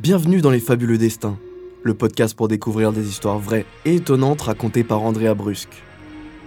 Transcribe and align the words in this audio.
Bienvenue 0.00 0.40
dans 0.40 0.50
Les 0.50 0.60
Fabuleux 0.60 0.96
Destins, 0.96 1.38
le 1.82 1.92
podcast 1.92 2.34
pour 2.34 2.48
découvrir 2.48 2.90
des 2.90 3.06
histoires 3.06 3.38
vraies 3.38 3.66
et 3.84 3.96
étonnantes 3.96 4.40
racontées 4.40 4.82
par 4.82 5.02
Andrea 5.02 5.34
Brusque. 5.34 5.82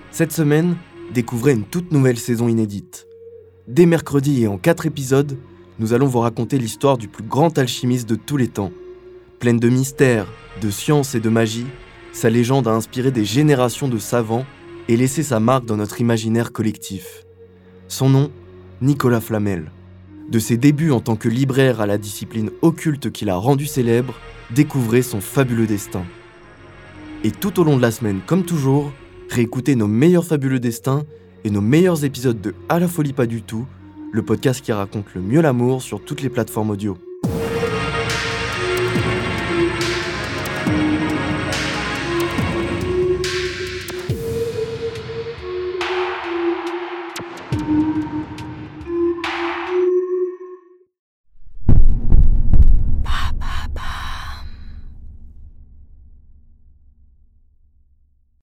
Cette 0.10 0.32
semaine, 0.32 0.76
découvrez 1.14 1.52
une 1.52 1.64
toute 1.64 1.92
nouvelle 1.92 2.18
saison 2.18 2.48
inédite. 2.48 3.06
Dès 3.68 3.86
mercredi 3.86 4.42
et 4.42 4.48
en 4.48 4.58
quatre 4.58 4.88
épisodes, 4.88 5.38
nous 5.78 5.94
allons 5.94 6.08
vous 6.08 6.22
raconter 6.22 6.58
l'histoire 6.58 6.98
du 6.98 7.08
plus 7.08 7.24
grand 7.24 7.56
alchimiste 7.60 8.10
de 8.10 8.16
tous 8.16 8.38
les 8.38 8.48
temps. 8.48 8.72
Pleine 9.38 9.60
de 9.60 9.70
mystères, 9.70 10.26
de 10.60 10.72
science 10.72 11.14
et 11.14 11.20
de 11.20 11.30
magie, 11.30 11.68
sa 12.12 12.32
légende 12.32 12.68
a 12.68 12.72
inspiré 12.72 13.12
des 13.12 13.24
générations 13.24 13.88
de 13.88 14.00
savants 14.00 14.48
et 14.88 14.98
laissé 14.98 15.22
sa 15.22 15.40
marque 15.40 15.66
dans 15.66 15.78
notre 15.78 16.02
imaginaire 16.02 16.54
collectif. 16.54 17.24
Son 17.88 18.10
nom, 18.10 18.32
Nicolas 18.82 19.22
Flamel. 19.22 19.72
De 20.30 20.40
ses 20.40 20.58
débuts 20.58 20.92
en 20.92 21.00
tant 21.00 21.16
que 21.16 21.30
libraire 21.30 21.82
à 21.82 21.86
la 21.86 21.98
discipline 21.98 22.50
occulte 22.62 23.12
qui 23.12 23.26
l'a 23.26 23.36
rendu 23.36 23.66
célèbre, 23.66 24.16
découvrez 24.52 25.02
son 25.02 25.22
fabuleux 25.22 25.68
destin. 25.68 26.04
Et 27.24 27.32
tout 27.32 27.60
au 27.60 27.64
long 27.64 27.78
de 27.78 27.82
la 27.82 27.92
semaine, 27.92 28.22
comme 28.26 28.44
toujours, 28.44 28.92
réécoutez 29.30 29.76
nos 29.76 29.88
meilleurs 29.88 30.26
fabuleux 30.26 30.60
destins 30.60 31.04
et 31.44 31.50
nos 31.50 31.62
meilleurs 31.62 32.04
épisodes 32.04 32.42
de 32.42 32.56
À 32.70 32.80
la 32.80 32.88
folie 32.88 33.14
pas 33.14 33.26
du 33.26 33.42
tout, 33.42 33.66
le 34.12 34.24
podcast 34.24 34.62
qui 34.62 34.72
raconte 34.72 35.14
le 35.14 35.22
mieux 35.22 35.42
l'amour 35.42 35.82
sur 35.82 36.04
toutes 36.04 36.22
les 36.22 36.30
plateformes 36.30 36.72
audio. 36.72 36.98